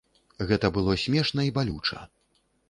[0.51, 2.01] Гэта было смешна і балюча.